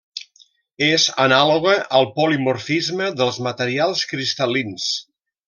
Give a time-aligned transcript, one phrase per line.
[0.85, 4.91] És anàloga al polimorfisme dels materials cristal·lins.